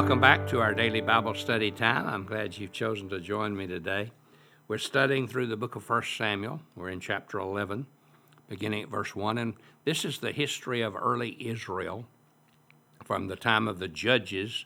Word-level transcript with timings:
Welcome 0.00 0.18
back 0.18 0.48
to 0.48 0.60
our 0.60 0.72
daily 0.72 1.02
Bible 1.02 1.34
study 1.34 1.70
time. 1.70 2.06
I'm 2.06 2.24
glad 2.24 2.56
you've 2.56 2.72
chosen 2.72 3.10
to 3.10 3.20
join 3.20 3.54
me 3.54 3.66
today. 3.66 4.12
We're 4.66 4.78
studying 4.78 5.28
through 5.28 5.48
the 5.48 5.58
book 5.58 5.76
of 5.76 5.86
1 5.86 6.04
Samuel. 6.16 6.62
We're 6.74 6.88
in 6.88 7.00
chapter 7.00 7.38
11, 7.38 7.86
beginning 8.48 8.84
at 8.84 8.88
verse 8.88 9.14
1. 9.14 9.36
And 9.36 9.52
this 9.84 10.06
is 10.06 10.16
the 10.16 10.32
history 10.32 10.80
of 10.80 10.96
early 10.96 11.36
Israel 11.38 12.06
from 13.04 13.28
the 13.28 13.36
time 13.36 13.68
of 13.68 13.78
the 13.78 13.88
judges. 13.88 14.64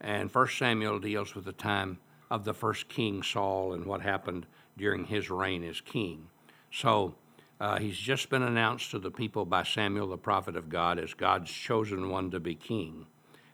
And 0.00 0.34
1 0.34 0.48
Samuel 0.48 0.98
deals 0.98 1.36
with 1.36 1.44
the 1.44 1.52
time 1.52 1.98
of 2.28 2.44
the 2.44 2.52
first 2.52 2.88
king, 2.88 3.22
Saul, 3.22 3.72
and 3.72 3.86
what 3.86 4.02
happened 4.02 4.46
during 4.76 5.04
his 5.04 5.30
reign 5.30 5.62
as 5.62 5.80
king. 5.80 6.26
So 6.72 7.14
uh, 7.60 7.78
he's 7.78 7.96
just 7.96 8.28
been 8.30 8.42
announced 8.42 8.90
to 8.90 8.98
the 8.98 9.12
people 9.12 9.44
by 9.44 9.62
Samuel, 9.62 10.08
the 10.08 10.18
prophet 10.18 10.56
of 10.56 10.68
God, 10.68 10.98
as 10.98 11.14
God's 11.14 11.52
chosen 11.52 12.10
one 12.10 12.32
to 12.32 12.40
be 12.40 12.56
king. 12.56 13.06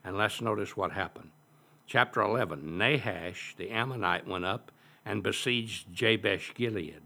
And 0.07 0.17
let's 0.17 0.41
notice 0.41 0.77
what 0.77 0.93
happened. 0.93 1.31
Chapter 1.85 2.23
11 2.23 2.79
Nahash 2.79 3.57
the 3.57 3.71
Ammonite 3.71 4.29
went 4.29 4.45
up 4.45 4.71
and 5.05 5.21
besieged 5.21 5.93
Jabesh 5.93 6.55
Gilead. 6.55 7.03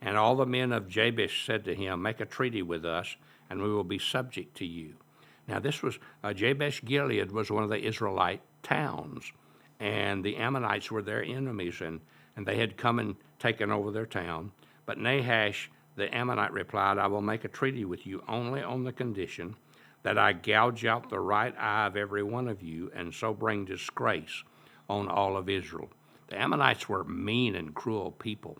And 0.00 0.16
all 0.16 0.36
the 0.36 0.46
men 0.46 0.70
of 0.70 0.88
Jabesh 0.88 1.44
said 1.44 1.64
to 1.64 1.74
him, 1.74 2.00
Make 2.00 2.20
a 2.20 2.24
treaty 2.24 2.62
with 2.62 2.84
us, 2.84 3.16
and 3.50 3.60
we 3.60 3.68
will 3.68 3.82
be 3.82 3.98
subject 3.98 4.56
to 4.58 4.64
you. 4.64 4.94
Now, 5.48 5.58
this 5.58 5.82
was 5.82 5.98
uh, 6.22 6.32
Jabesh 6.32 6.84
Gilead 6.84 7.32
was 7.32 7.50
one 7.50 7.64
of 7.64 7.70
the 7.70 7.84
Israelite 7.84 8.42
towns, 8.62 9.32
and 9.80 10.22
the 10.22 10.36
Ammonites 10.36 10.92
were 10.92 11.02
their 11.02 11.24
enemies, 11.24 11.80
and, 11.80 12.00
and 12.36 12.46
they 12.46 12.58
had 12.58 12.76
come 12.76 13.00
and 13.00 13.16
taken 13.40 13.72
over 13.72 13.90
their 13.90 14.06
town. 14.06 14.52
But 14.86 14.98
Nahash 14.98 15.72
the 15.96 16.14
Ammonite 16.14 16.52
replied, 16.52 16.98
I 16.98 17.08
will 17.08 17.20
make 17.20 17.44
a 17.44 17.48
treaty 17.48 17.84
with 17.84 18.06
you 18.06 18.22
only 18.28 18.62
on 18.62 18.84
the 18.84 18.92
condition 18.92 19.56
that 20.02 20.18
I 20.18 20.32
gouge 20.32 20.84
out 20.84 21.10
the 21.10 21.20
right 21.20 21.54
eye 21.58 21.86
of 21.86 21.96
every 21.96 22.22
one 22.22 22.48
of 22.48 22.62
you, 22.62 22.90
and 22.94 23.12
so 23.12 23.34
bring 23.34 23.64
disgrace 23.64 24.44
on 24.88 25.08
all 25.08 25.36
of 25.36 25.48
Israel. 25.48 25.90
The 26.28 26.40
Ammonites 26.40 26.88
were 26.88 27.04
mean 27.04 27.54
and 27.54 27.74
cruel 27.74 28.12
people. 28.12 28.58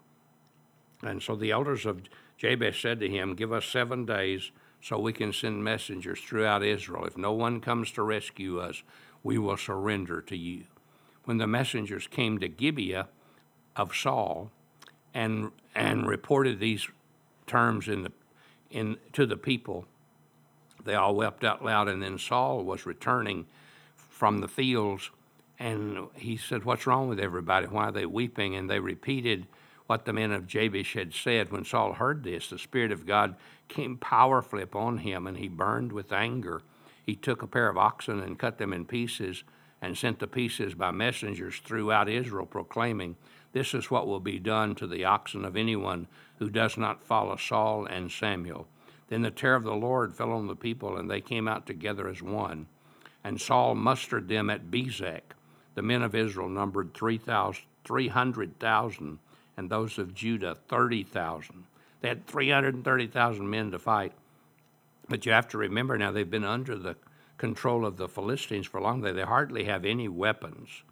And 1.02 1.22
so 1.22 1.36
the 1.36 1.52
elders 1.52 1.86
of 1.86 2.02
Jabesh 2.38 2.82
said 2.82 3.00
to 3.00 3.08
him, 3.08 3.34
Give 3.34 3.52
us 3.52 3.66
seven 3.66 4.04
days 4.04 4.50
so 4.80 4.98
we 4.98 5.12
can 5.12 5.32
send 5.32 5.62
messengers 5.62 6.20
throughout 6.20 6.62
Israel. 6.62 7.04
If 7.04 7.16
no 7.16 7.32
one 7.32 7.60
comes 7.60 7.90
to 7.92 8.02
rescue 8.02 8.60
us, 8.60 8.82
we 9.22 9.38
will 9.38 9.56
surrender 9.56 10.20
to 10.22 10.36
you. 10.36 10.64
When 11.24 11.38
the 11.38 11.46
messengers 11.46 12.06
came 12.06 12.38
to 12.38 12.48
Gibeah 12.48 13.08
of 13.76 13.94
Saul 13.94 14.50
and, 15.12 15.50
and 15.74 16.06
reported 16.06 16.58
these 16.58 16.88
terms 17.46 17.88
in 17.88 18.04
the, 18.04 18.12
in, 18.70 18.96
to 19.12 19.26
the 19.26 19.36
people, 19.36 19.86
they 20.88 20.94
all 20.94 21.14
wept 21.14 21.44
out 21.44 21.64
loud. 21.64 21.88
And 21.88 22.02
then 22.02 22.18
Saul 22.18 22.64
was 22.64 22.86
returning 22.86 23.46
from 23.94 24.40
the 24.40 24.48
fields, 24.48 25.10
and 25.58 26.08
he 26.14 26.36
said, 26.36 26.64
What's 26.64 26.86
wrong 26.86 27.08
with 27.08 27.20
everybody? 27.20 27.66
Why 27.66 27.84
are 27.84 27.92
they 27.92 28.06
weeping? 28.06 28.56
And 28.56 28.68
they 28.68 28.80
repeated 28.80 29.46
what 29.86 30.04
the 30.04 30.12
men 30.12 30.32
of 30.32 30.46
Jabesh 30.46 30.94
had 30.94 31.14
said. 31.14 31.50
When 31.50 31.64
Saul 31.64 31.92
heard 31.92 32.24
this, 32.24 32.50
the 32.50 32.58
Spirit 32.58 32.92
of 32.92 33.06
God 33.06 33.36
came 33.68 33.96
powerfully 33.96 34.62
upon 34.62 34.98
him, 34.98 35.26
and 35.26 35.36
he 35.36 35.48
burned 35.48 35.92
with 35.92 36.12
anger. 36.12 36.62
He 37.04 37.14
took 37.14 37.42
a 37.42 37.46
pair 37.46 37.68
of 37.68 37.78
oxen 37.78 38.20
and 38.20 38.38
cut 38.38 38.58
them 38.58 38.72
in 38.72 38.84
pieces 38.84 39.44
and 39.80 39.96
sent 39.96 40.18
the 40.18 40.26
pieces 40.26 40.74
by 40.74 40.90
messengers 40.90 41.60
throughout 41.64 42.08
Israel, 42.08 42.46
proclaiming, 42.46 43.16
This 43.52 43.74
is 43.74 43.90
what 43.90 44.06
will 44.06 44.20
be 44.20 44.38
done 44.38 44.74
to 44.76 44.86
the 44.86 45.04
oxen 45.04 45.44
of 45.44 45.56
anyone 45.56 46.08
who 46.38 46.50
does 46.50 46.76
not 46.76 47.04
follow 47.04 47.36
Saul 47.36 47.86
and 47.86 48.10
Samuel. 48.10 48.66
Then 49.08 49.22
the 49.22 49.30
terror 49.30 49.56
of 49.56 49.64
the 49.64 49.74
Lord 49.74 50.14
fell 50.14 50.32
on 50.32 50.46
the 50.46 50.56
people, 50.56 50.96
and 50.96 51.10
they 51.10 51.20
came 51.20 51.48
out 51.48 51.66
together 51.66 52.08
as 52.08 52.22
one. 52.22 52.66
And 53.24 53.40
Saul 53.40 53.74
mustered 53.74 54.28
them 54.28 54.50
at 54.50 54.70
Bezek. 54.70 55.22
The 55.74 55.82
men 55.82 56.02
of 56.02 56.14
Israel 56.14 56.48
numbered 56.48 56.94
300,000, 56.94 59.18
and 59.56 59.70
those 59.70 59.98
of 59.98 60.14
Judah 60.14 60.56
30,000. 60.68 61.64
They 62.00 62.08
had 62.08 62.26
330,000 62.26 63.50
men 63.50 63.70
to 63.70 63.78
fight. 63.78 64.12
But 65.08 65.24
you 65.24 65.32
have 65.32 65.48
to 65.48 65.58
remember 65.58 65.96
now, 65.96 66.12
they've 66.12 66.30
been 66.30 66.44
under 66.44 66.76
the 66.76 66.96
control 67.38 67.86
of 67.86 67.96
the 67.96 68.08
Philistines 68.08 68.66
for 68.66 68.80
long. 68.80 69.00
They, 69.00 69.12
they 69.12 69.22
hardly 69.22 69.64
have 69.64 69.84
any 69.84 70.08
weapons. 70.08 70.82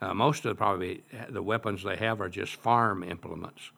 Uh, 0.00 0.14
most 0.14 0.44
of 0.44 0.50
the, 0.50 0.54
probably 0.54 1.02
the 1.28 1.42
weapons 1.42 1.84
they 1.84 1.96
have 1.96 2.20
are 2.20 2.28
just 2.28 2.56
farm 2.56 3.04
implements, 3.04 3.70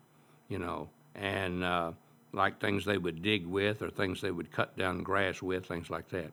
you 0.49 0.59
know, 0.59 0.89
and 1.15 1.65
uh, 1.65 1.93
like 2.35 2.61
things 2.61 2.85
they 2.85 2.99
would 2.99 3.23
dig 3.23 3.47
with 3.47 3.83
or 3.83 3.91
things 3.91 4.21
they 4.21 4.31
would 4.31 4.53
cut 4.53 4.77
down 4.77 5.03
grass 5.03 5.41
with, 5.43 5.67
things 5.67 5.91
like 5.91 6.09
that. 6.11 6.33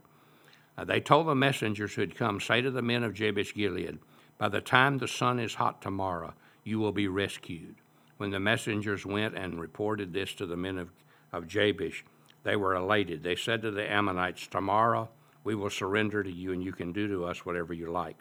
Uh, 0.78 0.86
they 0.86 1.00
told 1.00 1.28
the 1.28 1.36
messengers 1.36 1.94
who 1.94 2.02
had 2.02 2.16
come, 2.16 2.40
Say 2.40 2.62
to 2.62 2.72
the 2.72 2.82
men 2.82 3.04
of 3.04 3.14
Jabesh 3.14 3.54
Gilead, 3.54 4.00
By 4.38 4.50
the 4.50 4.62
time 4.62 4.98
the 4.98 5.08
sun 5.08 5.40
is 5.40 5.56
hot 5.56 5.82
tomorrow, 5.82 6.34
you 6.64 6.80
will 6.80 6.92
be 6.92 7.08
rescued. 7.08 7.76
When 8.18 8.32
the 8.32 8.40
messengers 8.40 9.06
went 9.06 9.36
and 9.36 9.60
reported 9.60 10.14
this 10.14 10.34
to 10.36 10.46
the 10.46 10.56
men 10.56 10.78
of, 10.78 10.90
of 11.34 11.48
Jabesh, 11.48 12.04
they 12.44 12.56
were 12.56 12.76
elated. 12.76 13.24
They 13.24 13.36
said 13.36 13.62
to 13.62 13.72
the 13.72 13.90
Ammonites, 13.90 14.48
Tomorrow 14.48 15.10
we 15.44 15.56
will 15.56 15.70
surrender 15.70 16.24
to 16.24 16.32
you, 16.32 16.54
and 16.54 16.64
you 16.64 16.72
can 16.72 16.92
do 16.92 17.08
to 17.08 17.26
us 17.26 17.46
whatever 17.46 17.74
you 17.74 17.92
like. 17.92 18.18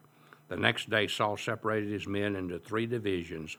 The 0.49 0.57
next 0.57 0.91
day, 0.91 1.07
Saul 1.07 1.37
separated 1.37 1.93
his 1.93 2.09
men 2.09 2.35
into 2.35 2.59
three 2.59 2.87
divisions. 2.87 3.57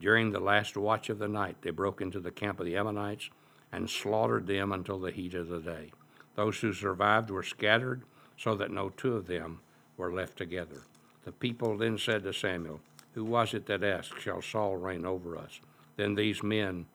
During 0.00 0.32
the 0.32 0.40
last 0.40 0.76
watch 0.76 1.08
of 1.10 1.18
the 1.18 1.28
night, 1.28 1.56
they 1.62 1.70
broke 1.70 2.00
into 2.00 2.20
the 2.20 2.32
camp 2.32 2.58
of 2.58 2.66
the 2.66 2.76
Ammonites 2.76 3.30
and 3.72 3.88
slaughtered 3.88 4.46
them 4.46 4.72
until 4.72 4.98
the 4.98 5.10
heat 5.10 5.34
of 5.34 5.48
the 5.48 5.60
day. 5.60 5.90
Those 6.34 6.58
who 6.60 6.72
survived 6.72 7.30
were 7.30 7.42
scattered, 7.42 8.02
so 8.36 8.54
that 8.56 8.70
no 8.70 8.90
two 8.90 9.14
of 9.14 9.26
them 9.26 9.60
were 9.96 10.12
left 10.12 10.36
together. 10.36 10.82
The 11.24 11.32
people 11.32 11.76
then 11.76 11.98
said 11.98 12.24
to 12.24 12.32
Samuel, 12.32 12.80
Who 13.14 13.24
was 13.24 13.54
it 13.54 13.66
that 13.66 13.84
asked, 13.84 14.20
Shall 14.20 14.42
Saul 14.42 14.76
reign 14.76 15.06
over 15.06 15.36
us? 15.36 15.60
Then 15.96 16.14
these 16.14 16.42
men 16.42 16.86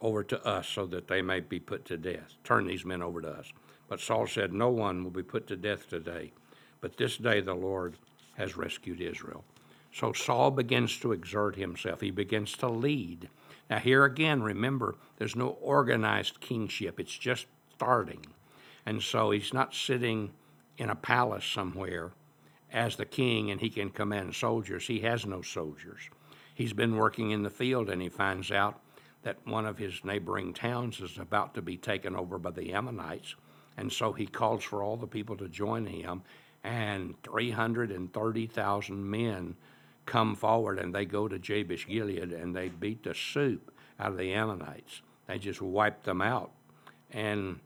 over 0.00 0.24
to 0.24 0.44
us, 0.44 0.68
so 0.68 0.86
that 0.86 1.08
they 1.08 1.22
may 1.22 1.40
be 1.40 1.60
put 1.60 1.84
to 1.86 1.96
death. 1.96 2.34
Turn 2.42 2.66
these 2.66 2.84
men 2.84 3.02
over 3.02 3.20
to 3.20 3.30
us. 3.30 3.52
But 3.88 4.00
Saul 4.00 4.26
said, 4.26 4.52
No 4.52 4.70
one 4.70 5.04
will 5.04 5.10
be 5.10 5.22
put 5.22 5.46
to 5.48 5.56
death 5.56 5.88
today, 5.88 6.32
but 6.80 6.96
this 6.96 7.16
day 7.16 7.40
the 7.40 7.54
Lord 7.54 7.94
has 8.36 8.56
rescued 8.56 9.00
Israel. 9.00 9.44
So 9.92 10.12
Saul 10.12 10.50
begins 10.50 10.98
to 10.98 11.12
exert 11.12 11.56
himself, 11.56 12.00
he 12.00 12.10
begins 12.10 12.56
to 12.58 12.68
lead. 12.68 13.28
Now, 13.70 13.78
here 13.78 14.04
again, 14.04 14.42
remember, 14.42 14.96
there's 15.16 15.36
no 15.36 15.48
organized 15.60 16.40
kingship, 16.40 17.00
it's 17.00 17.16
just 17.16 17.46
starting. 17.74 18.26
And 18.86 19.02
so 19.02 19.30
he's 19.30 19.54
not 19.54 19.74
sitting 19.74 20.32
in 20.76 20.90
a 20.90 20.94
palace 20.94 21.46
somewhere 21.46 22.12
as 22.72 22.96
the 22.96 23.06
king 23.06 23.50
and 23.50 23.60
he 23.60 23.70
can 23.70 23.90
command 23.90 24.34
soldiers. 24.34 24.86
He 24.86 25.00
has 25.00 25.24
no 25.24 25.40
soldiers. 25.40 26.10
He's 26.54 26.72
been 26.72 26.96
working 26.96 27.30
in 27.30 27.42
the 27.42 27.50
field 27.50 27.88
and 27.88 28.02
he 28.02 28.08
finds 28.08 28.50
out 28.50 28.80
that 29.22 29.38
one 29.46 29.64
of 29.64 29.78
his 29.78 30.04
neighboring 30.04 30.52
towns 30.52 31.00
is 31.00 31.18
about 31.18 31.54
to 31.54 31.62
be 31.62 31.76
taken 31.76 32.14
over 32.14 32.38
by 32.38 32.50
the 32.50 32.72
Ammonites. 32.72 33.34
And 33.76 33.92
so 33.92 34.12
he 34.12 34.26
calls 34.26 34.62
for 34.62 34.82
all 34.82 34.96
the 34.96 35.06
people 35.06 35.36
to 35.38 35.48
join 35.48 35.86
him, 35.86 36.22
and 36.62 37.14
330,000 37.24 39.10
men 39.10 39.56
come 40.06 40.34
forward 40.36 40.78
and 40.78 40.94
they 40.94 41.04
go 41.04 41.28
to 41.28 41.38
Jabesh 41.38 41.86
Gilead 41.86 42.32
and 42.32 42.54
they 42.54 42.68
beat 42.68 43.02
the 43.04 43.14
soup 43.14 43.72
out 43.98 44.12
of 44.12 44.18
the 44.18 44.32
Ammonites. 44.32 45.02
They 45.26 45.38
just 45.38 45.62
wiped 45.62 46.04
them 46.04 46.20
out. 46.20 46.50
And 47.10 47.60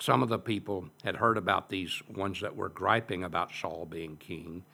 some 0.00 0.22
of 0.22 0.28
the 0.28 0.38
people 0.38 0.88
had 1.04 1.16
heard 1.16 1.36
about 1.36 1.68
these 1.68 2.02
ones 2.08 2.40
that 2.40 2.56
were 2.56 2.68
griping 2.68 3.24
about 3.24 3.52
Saul 3.52 3.86
being 3.86 4.16
king, 4.16 4.64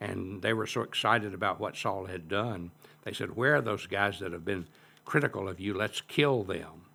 and 0.00 0.42
they 0.42 0.52
were 0.52 0.66
so 0.66 0.82
excited 0.82 1.32
about 1.34 1.60
what 1.60 1.76
Saul 1.76 2.06
had 2.06 2.28
done. 2.28 2.72
They 3.04 3.12
said, 3.12 3.36
Where 3.36 3.56
are 3.56 3.60
those 3.60 3.86
guys 3.86 4.18
that 4.18 4.32
have 4.32 4.44
been 4.44 4.66
critical 5.04 5.48
of 5.48 5.60
you? 5.60 5.74
Let's 5.74 6.00
kill 6.00 6.42
them. 6.42 6.86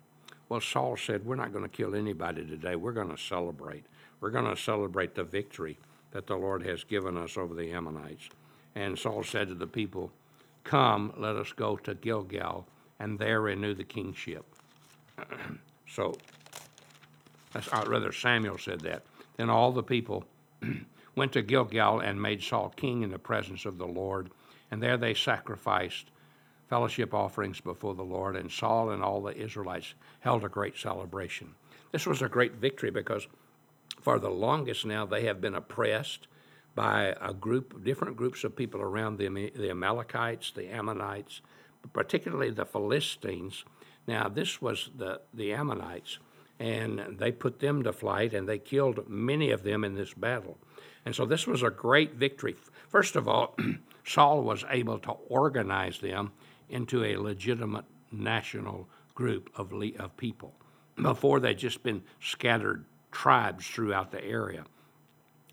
Well, 0.48 0.60
Saul 0.60 0.96
said, 0.96 1.24
We're 1.24 1.36
not 1.36 1.52
going 1.52 1.64
to 1.64 1.76
kill 1.76 1.94
anybody 1.94 2.44
today. 2.44 2.76
We're 2.76 2.92
going 2.92 3.14
to 3.14 3.22
celebrate. 3.22 3.84
We're 4.20 4.30
going 4.30 4.54
to 4.54 4.60
celebrate 4.60 5.14
the 5.14 5.24
victory 5.24 5.78
that 6.10 6.26
the 6.26 6.36
Lord 6.36 6.64
has 6.64 6.84
given 6.84 7.16
us 7.16 7.36
over 7.36 7.54
the 7.54 7.72
Ammonites. 7.72 8.28
And 8.74 8.98
Saul 8.98 9.22
said 9.22 9.48
to 9.48 9.54
the 9.54 9.66
people, 9.66 10.12
Come, 10.64 11.12
let 11.16 11.36
us 11.36 11.52
go 11.52 11.76
to 11.78 11.94
Gilgal 11.94 12.66
and 13.00 13.18
there 13.18 13.40
renew 13.40 13.74
the 13.74 13.84
kingship. 13.84 14.44
so, 15.88 16.14
that's, 17.52 17.72
uh, 17.72 17.84
rather, 17.86 18.12
Samuel 18.12 18.58
said 18.58 18.80
that. 18.80 19.02
Then 19.36 19.50
all 19.50 19.72
the 19.72 19.82
people 19.82 20.24
went 21.16 21.32
to 21.32 21.42
Gilgal 21.42 22.00
and 22.00 22.20
made 22.20 22.42
Saul 22.42 22.72
king 22.76 23.02
in 23.02 23.10
the 23.10 23.18
presence 23.18 23.64
of 23.64 23.78
the 23.78 23.86
Lord, 23.86 24.30
and 24.70 24.82
there 24.82 24.96
they 24.96 25.14
sacrificed 25.14 26.10
fellowship 26.68 27.14
offerings 27.14 27.60
before 27.60 27.94
the 27.94 28.04
Lord, 28.04 28.36
and 28.36 28.50
Saul 28.50 28.90
and 28.90 29.02
all 29.02 29.22
the 29.22 29.36
Israelites 29.36 29.94
held 30.20 30.44
a 30.44 30.48
great 30.48 30.76
celebration. 30.76 31.54
This 31.92 32.06
was 32.06 32.20
a 32.20 32.28
great 32.28 32.54
victory 32.54 32.90
because 32.90 33.26
for 34.00 34.18
the 34.18 34.30
longest 34.30 34.84
now 34.84 35.06
they 35.06 35.24
have 35.24 35.40
been 35.40 35.54
oppressed 35.54 36.26
by 36.74 37.14
a 37.20 37.32
group, 37.32 37.84
different 37.84 38.16
groups 38.16 38.44
of 38.44 38.54
people 38.54 38.80
around 38.80 39.18
the, 39.18 39.28
the 39.54 39.70
Amalekites, 39.70 40.52
the 40.52 40.68
Ammonites, 40.68 41.40
particularly 41.92 42.50
the 42.50 42.64
Philistines. 42.64 43.64
Now, 44.06 44.28
this 44.28 44.62
was 44.62 44.90
the, 44.96 45.20
the 45.34 45.52
Ammonites, 45.52 46.18
and 46.58 47.18
they 47.18 47.32
put 47.32 47.60
them 47.60 47.82
to 47.82 47.92
flight, 47.92 48.32
and 48.34 48.48
they 48.48 48.58
killed 48.58 49.08
many 49.08 49.50
of 49.50 49.62
them 49.62 49.84
in 49.84 49.94
this 49.94 50.14
battle. 50.14 50.58
And 51.04 51.14
so 51.14 51.24
this 51.24 51.46
was 51.46 51.62
a 51.62 51.70
great 51.70 52.14
victory. 52.14 52.56
First 52.88 53.16
of 53.16 53.28
all, 53.28 53.56
Saul 54.04 54.42
was 54.42 54.64
able 54.70 54.98
to 55.00 55.12
organize 55.28 55.98
them 55.98 56.32
into 56.68 57.04
a 57.04 57.16
legitimate 57.16 57.84
national 58.12 58.88
group 59.14 59.50
of, 59.56 59.72
of 59.98 60.16
people. 60.16 60.54
Before 61.00 61.40
they'd 61.40 61.58
just 61.58 61.82
been 61.82 62.02
scattered 62.20 62.84
tribes 63.10 63.66
throughout 63.66 64.10
the 64.10 64.24
area. 64.24 64.64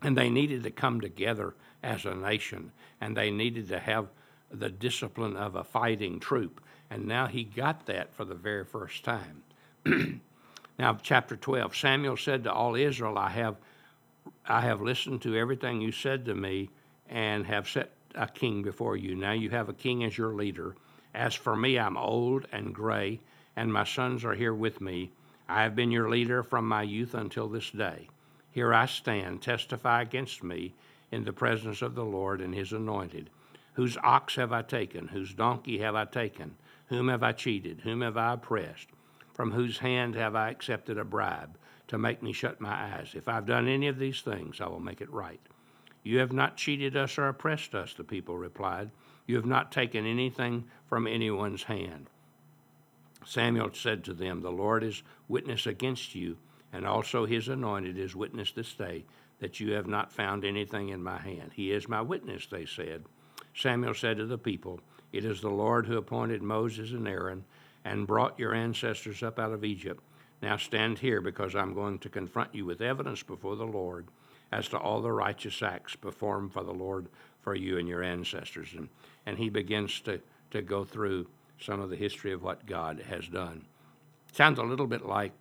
And 0.01 0.18
they 0.18 0.30
needed 0.30 0.63
to 0.63 0.71
come 0.71 1.01
together 1.01 1.56
as 1.81 2.06
a 2.06 2.15
nation, 2.15 2.71
and 3.00 3.15
they 3.15 3.31
needed 3.31 3.69
to 3.69 3.80
have 3.80 4.07
the 4.51 4.69
discipline 4.69 5.36
of 5.36 5.56
a 5.56 5.63
fighting 5.63 6.19
troop. 6.19 6.62
And 6.89 7.06
now 7.06 7.27
he 7.27 7.44
got 7.44 7.86
that 7.88 8.13
for 8.13 8.25
the 8.25 8.36
very 8.36 8.65
first 8.65 9.03
time. 9.03 9.44
now, 10.80 10.97
chapter 11.01 11.36
12 11.36 11.75
Samuel 11.75 12.18
said 12.18 12.44
to 12.44 12.53
all 12.53 12.75
Israel, 12.75 13.18
I 13.18 13.30
have, 13.30 13.56
I 14.47 14.62
have 14.62 14.81
listened 14.81 15.21
to 15.24 15.36
everything 15.36 15.81
you 15.81 15.92
said 15.92 16.25
to 16.25 16.36
me 16.36 16.69
and 17.09 17.45
have 17.45 17.69
set 17.69 17.92
a 18.15 18.27
king 18.27 18.63
before 18.63 18.97
you. 18.97 19.15
Now 19.15 19.33
you 19.33 19.50
have 19.50 19.69
a 19.69 19.74
king 19.74 20.03
as 20.03 20.18
your 20.18 20.33
leader. 20.33 20.75
As 21.13 21.33
for 21.33 21.56
me, 21.56 21.77
I'm 21.77 21.97
old 21.97 22.47
and 22.51 22.74
gray, 22.74 23.19
and 23.56 23.71
my 23.71 23.83
sons 23.83 24.25
are 24.25 24.33
here 24.33 24.53
with 24.53 24.81
me. 24.81 25.12
I 25.47 25.63
have 25.63 25.75
been 25.75 25.92
your 25.92 26.09
leader 26.09 26.44
from 26.44 26.68
my 26.68 26.83
youth 26.83 27.13
until 27.13 27.47
this 27.47 27.69
day. 27.69 28.09
Here 28.56 28.74
I 28.74 28.86
stand, 28.86 29.42
testify 29.42 30.02
against 30.02 30.42
me 30.42 30.75
in 31.12 31.25
the 31.25 31.34
presence 31.34 31.81
of 31.81 31.94
the 31.94 32.06
Lord 32.06 32.40
and 32.40 32.56
his 32.56 32.72
anointed. 32.72 33.30
Whose 33.74 33.98
ox 34.02 34.36
have 34.38 34.54
I 34.54 34.62
taken? 34.62 35.10
Whose 35.10 35.34
donkey 35.34 35.80
have 35.80 35.94
I 35.94 36.06
taken? 36.06 36.56
Whom 36.88 37.10
have 37.10 37.22
I 37.22 37.34
cheated? 37.34 37.81
Whom 37.81 38.00
have 38.00 38.16
I 38.16 38.31
oppressed? 38.31 38.88
From 39.34 39.52
whose 39.52 39.80
hand 39.80 40.16
have 40.16 40.38
I 40.38 40.52
accepted 40.52 40.98
a 40.98 41.04
bribe 41.04 41.57
to 41.90 41.98
make 41.98 42.24
me 42.24 42.31
shut 42.31 42.62
my 42.62 42.96
eyes? 42.96 43.12
If 43.13 43.28
I've 43.28 43.46
done 43.46 43.68
any 43.68 43.90
of 43.90 44.00
these 44.00 44.22
things, 44.22 44.62
I 44.62 44.68
will 44.68 44.80
make 44.80 45.02
it 45.02 45.12
right. 45.12 45.42
You 46.02 46.19
have 46.19 46.31
not 46.31 46.56
cheated 46.56 46.96
us 46.96 47.18
or 47.18 47.28
oppressed 47.28 47.75
us, 47.75 47.94
the 47.94 48.06
people 48.06 48.38
replied. 48.38 48.90
You 49.28 49.36
have 49.36 49.46
not 49.46 49.74
taken 49.74 50.06
anything 50.06 50.63
from 50.88 51.07
anyone's 51.07 51.63
hand. 51.63 52.10
Samuel 53.25 53.72
said 53.74 54.06
to 54.06 54.13
them, 54.13 54.40
The 54.40 54.50
Lord 54.50 54.81
is 54.81 55.04
witness 55.28 55.68
against 55.68 56.16
you, 56.16 56.38
and 56.73 56.85
also 56.85 57.25
his 57.25 57.47
anointed 57.47 57.97
is 57.97 58.15
witness 58.15 58.51
this 58.51 58.73
day, 58.73 59.06
that 59.39 59.59
you 59.59 59.73
have 59.73 59.88
not 59.88 60.12
found 60.12 60.45
anything 60.45 60.89
in 60.89 61.03
my 61.03 61.17
hand. 61.17 61.51
He 61.53 61.71
is 61.71 61.89
my 61.89 62.01
witness, 62.01 62.47
they 62.47 62.65
said. 62.65 63.03
Samuel 63.53 63.94
said 63.94 64.17
to 64.17 64.25
the 64.25 64.38
people, 64.38 64.79
It 65.12 65.25
is 65.25 65.41
the 65.41 65.50
Lord 65.50 65.85
who 65.85 65.97
appointed 65.97 66.41
Moses 66.41 66.91
and 66.91 67.07
Aaron 67.07 67.45
and 67.83 68.07
brought 68.07 68.39
your 68.39 68.53
ancestors 68.53 69.23
up 69.23 69.39
out 69.39 69.51
of 69.51 69.63
Egypt. 69.63 70.03
Now 70.41 70.57
stand 70.57 71.00
here, 71.00 71.21
because 71.21 71.56
I'm 71.56 71.73
going 71.73 72.00
to 72.00 72.09
confront 72.09 72.53
you 72.53 72.65
with 72.65 72.81
evidence 72.81 73.23
before 73.23 73.56
the 73.56 73.65
Lord 73.65 74.07
as 74.51 74.68
to 74.69 74.77
all 74.77 75.01
the 75.01 75.11
righteous 75.11 75.61
acts 75.61 75.95
performed 75.95 76.53
for 76.53 76.63
the 76.63 76.73
Lord 76.73 77.07
for 77.41 77.56
you 77.56 77.77
and 77.77 77.88
your 77.88 78.03
ancestors. 78.03 78.69
And, 78.75 78.89
and 79.25 79.38
he 79.38 79.50
begins 79.50 80.01
to, 80.01 80.19
to 80.51 80.61
go 80.61 80.83
through 80.83 81.27
some 81.59 81.79
of 81.79 81.89
the 81.89 81.95
history 81.95 82.33
of 82.33 82.44
what 82.44 82.65
God 82.65 83.01
has 83.07 83.27
done. 83.27 83.65
Sounds 84.33 84.59
a 84.59 84.63
little 84.63 84.88
bit 84.88 85.06
like 85.06 85.31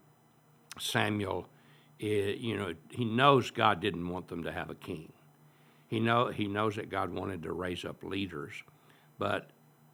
Samuel. 0.78 1.46
Eh, 2.00 2.34
you 2.38 2.56
know, 2.56 2.74
he 2.90 3.04
knows 3.04 3.50
God 3.50 3.80
didn't 3.80 4.08
want 4.08 4.28
them 4.28 4.44
to 4.44 4.52
have 4.52 4.70
a 4.70 4.74
king. 4.74 5.12
He 5.88 6.00
know 6.00 6.28
he 6.28 6.48
knows 6.48 6.76
that 6.76 6.90
God 6.90 7.10
wanted 7.10 7.42
to 7.44 7.52
raise 7.52 7.84
up 7.84 8.02
leaders, 8.02 8.52
but 9.18 9.50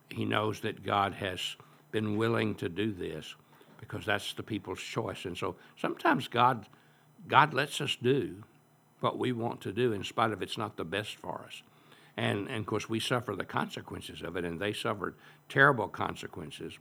he 0.09 0.25
knows 0.25 0.61
that 0.61 0.83
God 0.83 1.15
has 1.15 1.57
been 1.93 2.17
willing 2.17 2.55
to 2.57 2.69
do 2.69 2.93
this 2.93 3.35
because 3.79 4.07
that's 4.07 4.33
the 4.33 4.43
people's 4.43 4.81
choice. 4.81 5.25
And 5.25 5.37
so 5.37 5.57
sometimes 5.77 6.29
God 6.29 6.67
God 7.29 7.53
lets 7.53 7.81
us 7.81 7.97
do 8.01 8.43
what 9.01 9.19
we 9.19 9.33
want 9.33 9.61
to 9.63 9.73
do 9.73 9.93
in 9.93 10.05
spite 10.05 10.31
of 10.31 10.43
it's 10.43 10.59
not 10.59 10.77
the 10.77 10.85
best 10.85 11.17
for 11.17 11.45
us. 11.47 11.63
And, 12.17 12.49
and 12.49 12.59
of 12.61 12.67
course, 12.67 12.89
we 12.89 13.01
suffer 13.01 13.35
the 13.35 13.45
consequences 13.45 14.23
of 14.23 14.37
it, 14.37 14.45
and 14.45 14.61
they 14.61 14.73
suffered 14.73 15.15
terrible 15.49 15.89
consequences 15.89 16.79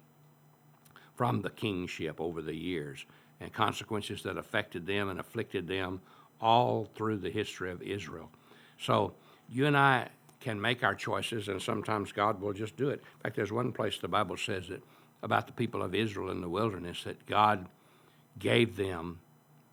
from 1.16 1.42
the 1.42 1.50
kingship 1.50 2.19
over 2.19 2.42
the 2.42 2.56
years, 2.56 3.06
and 3.40 3.54
consequences 3.54 4.24
that 4.24 4.38
affected 4.38 4.86
them 4.86 5.10
and 5.10 5.20
afflicted 5.20 5.68
them 5.68 6.02
all 6.42 6.88
through 6.96 7.18
the 7.18 7.30
history 7.30 7.72
of 7.72 7.82
Israel. 7.82 8.30
So 8.80 9.14
you 9.50 9.66
and 9.66 9.78
I 9.78 10.10
can 10.40 10.60
make 10.60 10.84
our 10.84 10.96
choices, 10.96 11.50
and 11.50 11.62
sometimes 11.62 12.12
God 12.12 12.40
will 12.40 12.54
just 12.54 12.78
do 12.78 12.90
it. 12.90 13.02
In 13.18 13.24
fact, 13.24 13.36
there's 13.36 13.52
one 13.52 13.72
place 13.72 13.98
the 13.98 14.08
Bible 14.08 14.38
says 14.38 14.70
that 14.70 14.82
about 15.22 15.48
the 15.48 15.54
people 15.54 15.82
of 15.82 15.94
Israel 15.94 16.32
in 16.32 16.42
the 16.42 16.50
wilderness 16.50 17.04
that 17.04 17.26
God 17.26 17.68
gave 18.38 18.78
them 18.78 19.20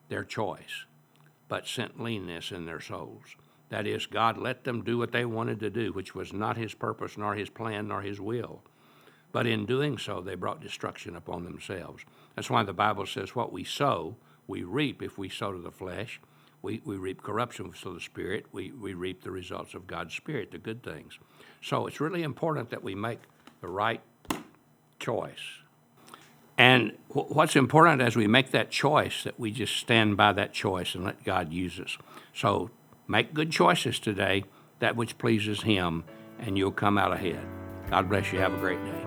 their 0.08 0.24
choice, 0.24 0.86
but 1.48 1.68
sent 1.68 2.00
leanness 2.00 2.50
in 2.50 2.66
their 2.66 2.80
souls. 2.80 3.36
That 3.68 3.86
is, 3.86 4.06
God 4.06 4.38
let 4.38 4.64
them 4.64 4.82
do 4.82 4.98
what 4.98 5.12
they 5.12 5.24
wanted 5.24 5.60
to 5.60 5.70
do, 5.70 5.92
which 5.92 6.14
was 6.14 6.32
not 6.32 6.56
His 6.56 6.74
purpose, 6.74 7.16
nor 7.16 7.34
His 7.34 7.50
plan, 7.50 7.88
nor 7.88 8.02
His 8.02 8.20
will. 8.20 8.62
But 9.36 9.46
in 9.46 9.66
doing 9.66 9.98
so, 9.98 10.22
they 10.22 10.34
brought 10.34 10.62
destruction 10.62 11.14
upon 11.14 11.44
themselves. 11.44 12.06
That's 12.34 12.48
why 12.48 12.62
the 12.62 12.72
Bible 12.72 13.04
says, 13.04 13.34
What 13.34 13.52
we 13.52 13.64
sow, 13.64 14.16
we 14.46 14.62
reap. 14.62 15.02
If 15.02 15.18
we 15.18 15.28
sow 15.28 15.52
to 15.52 15.58
the 15.58 15.70
flesh, 15.70 16.20
we, 16.62 16.80
we 16.86 16.96
reap 16.96 17.22
corruption. 17.22 17.72
So 17.74 17.92
the 17.92 18.00
Spirit, 18.00 18.46
we, 18.52 18.72
we 18.72 18.94
reap 18.94 19.22
the 19.22 19.30
results 19.30 19.74
of 19.74 19.86
God's 19.86 20.14
Spirit, 20.14 20.52
the 20.52 20.58
good 20.58 20.82
things. 20.82 21.18
So 21.60 21.86
it's 21.86 22.00
really 22.00 22.22
important 22.22 22.70
that 22.70 22.82
we 22.82 22.94
make 22.94 23.18
the 23.60 23.68
right 23.68 24.00
choice. 24.98 25.60
And 26.56 26.92
what's 27.08 27.56
important 27.56 28.00
as 28.00 28.16
we 28.16 28.26
make 28.26 28.52
that 28.52 28.70
choice, 28.70 29.24
that 29.24 29.38
we 29.38 29.50
just 29.50 29.76
stand 29.76 30.16
by 30.16 30.32
that 30.32 30.54
choice 30.54 30.94
and 30.94 31.04
let 31.04 31.22
God 31.24 31.52
use 31.52 31.78
us. 31.78 31.98
So 32.32 32.70
Make 33.08 33.34
good 33.34 33.52
choices 33.52 33.98
today, 33.98 34.44
that 34.80 34.96
which 34.96 35.16
pleases 35.18 35.62
Him, 35.62 36.04
and 36.40 36.58
you'll 36.58 36.72
come 36.72 36.98
out 36.98 37.12
ahead. 37.12 37.46
God 37.88 38.08
bless 38.08 38.32
you. 38.32 38.40
Have 38.40 38.54
a 38.54 38.58
great 38.58 38.84
day. 38.84 39.05